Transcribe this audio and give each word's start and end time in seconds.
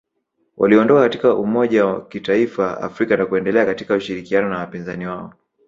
Waliondoka 0.57 1.01
katika 1.01 1.35
umoja 1.35 1.85
wa 1.85 2.05
kitaifa 2.07 2.81
Afrika 2.81 3.17
na 3.17 3.25
kuendelea 3.25 3.65
katika 3.65 3.95
ushirikiano 3.95 4.49
na 4.49 4.57
wapinzani 4.59 5.07
wao 5.07 5.33